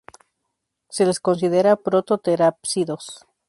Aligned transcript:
Se 0.89 1.05
les 1.05 1.19
considera 1.19 1.75
proto-terápsidos. 1.75 3.27